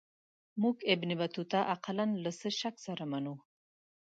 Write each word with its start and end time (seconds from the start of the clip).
موږ 0.61 0.75
ابن 0.93 1.09
بطوطه 1.21 1.59
اقلا 1.75 2.05
له 2.23 2.31
څه 2.39 2.49
شک 2.59 2.75
سره 2.87 3.03
منو. 3.11 3.35